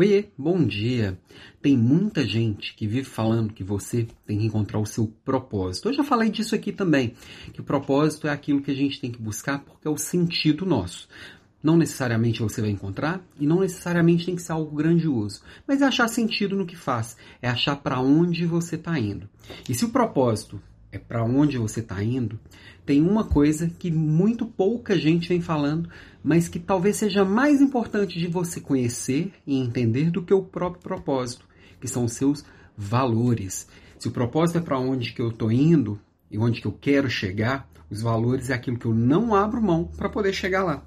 [0.00, 1.20] Oiê, bom dia.
[1.60, 5.90] Tem muita gente que vive falando que você tem que encontrar o seu propósito.
[5.90, 7.12] Eu já falei disso aqui também,
[7.52, 10.64] que o propósito é aquilo que a gente tem que buscar porque é o sentido
[10.64, 11.06] nosso.
[11.62, 15.84] Não necessariamente você vai encontrar e não necessariamente tem que ser algo grandioso, mas é
[15.84, 19.28] achar sentido no que faz, é achar para onde você está indo.
[19.68, 20.62] E se o propósito
[20.92, 22.38] é para onde você está indo,
[22.84, 25.88] tem uma coisa que muito pouca gente vem falando,
[26.22, 30.82] mas que talvez seja mais importante de você conhecer e entender do que o próprio
[30.82, 31.46] propósito,
[31.80, 32.44] que são os seus
[32.76, 33.68] valores.
[33.98, 36.00] Se o propósito é para onde que eu estou indo
[36.30, 39.84] e onde que eu quero chegar, os valores é aquilo que eu não abro mão
[39.96, 40.84] para poder chegar lá.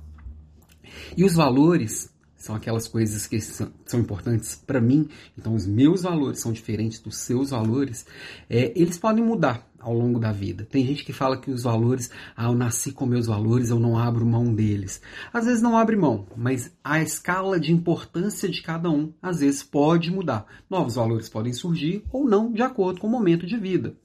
[1.15, 6.39] E os valores são aquelas coisas que são, importantes para mim, então os meus valores
[6.39, 8.05] são diferentes dos seus valores,
[8.49, 10.65] é, eles podem mudar ao longo da vida.
[10.69, 13.97] Tem gente que fala que os valores, ah, eu nasci com meus valores, eu não
[13.97, 15.01] abro mão deles.
[15.31, 19.63] Às vezes não abre mão, mas a escala de importância de cada um, às vezes
[19.63, 20.45] pode mudar.
[20.69, 23.95] Novos valores podem surgir ou não, de acordo com o momento de vida.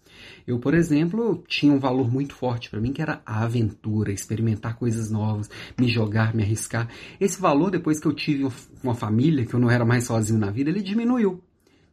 [0.47, 4.77] Eu, por exemplo, tinha um valor muito forte para mim que era a aventura, experimentar
[4.77, 6.89] coisas novas, me jogar, me arriscar.
[7.21, 8.49] Esse valor, depois que eu tive
[8.83, 11.43] uma família, que eu não era mais sozinho na vida, ele diminuiu.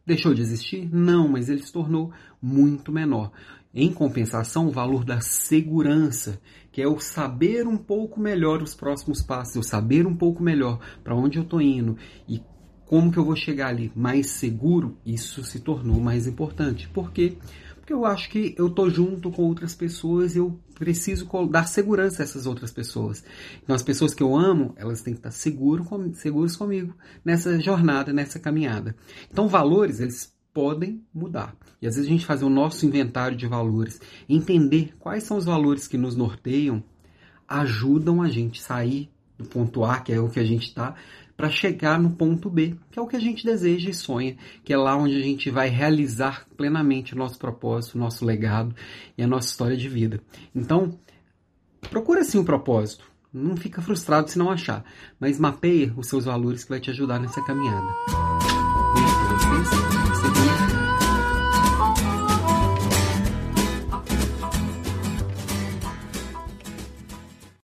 [0.06, 0.88] Deixou de existir?
[0.92, 3.32] Não, mas ele se tornou muito menor.
[3.78, 6.40] Em compensação, o valor da segurança,
[6.72, 10.80] que é o saber um pouco melhor os próximos passos, eu saber um pouco melhor
[11.04, 11.94] para onde eu estou indo
[12.26, 12.40] e
[12.86, 16.88] como que eu vou chegar ali mais seguro, isso se tornou mais importante.
[16.88, 17.36] Por quê?
[17.74, 22.22] Porque eu acho que eu tô junto com outras pessoas e eu preciso dar segurança
[22.22, 23.22] a essas outras pessoas.
[23.62, 28.38] Então, as pessoas que eu amo, elas têm que estar seguras comigo nessa jornada, nessa
[28.38, 28.96] caminhada.
[29.30, 31.54] Então, valores, eles podem mudar.
[31.82, 35.44] E às vezes a gente fazer o nosso inventário de valores, entender quais são os
[35.44, 36.82] valores que nos norteiam,
[37.46, 40.94] ajudam a gente sair do ponto A, que é o que a gente está,
[41.36, 44.34] para chegar no ponto B, que é o que a gente deseja e sonha,
[44.64, 48.74] que é lá onde a gente vai realizar plenamente o nosso propósito, o nosso legado
[49.18, 50.22] e a nossa história de vida.
[50.54, 50.98] Então,
[51.90, 53.04] procura sim um propósito.
[53.30, 54.82] Não fica frustrado se não achar,
[55.20, 58.45] mas mapeia os seus valores que vai te ajudar nessa caminhada.